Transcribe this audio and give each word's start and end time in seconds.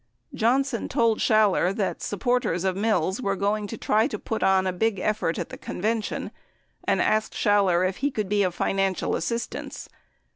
Johnson 0.33 0.89
told 0.89 1.19
Schaller 1.19 1.71
that 1.75 2.01
supporters 2.01 2.63
of 2.63 2.75
Mills 2.75 3.21
were 3.21 3.35
going 3.35 3.67
to 3.67 3.77
try 3.77 4.07
to 4.07 4.17
put 4.17 4.41
on 4.41 4.65
a 4.65 4.73
big 4.73 4.97
effort 4.97 5.37
at 5.37 5.49
the 5.49 5.59
convention, 5.59 6.31
and 6.83 6.99
asked 6.99 7.35
Schaller 7.35 7.87
if 7.87 7.97
he 7.97 8.09
could 8.09 8.27
be 8.27 8.41
of 8.41 8.55
financial 8.55 9.15
assistance. 9.15 9.89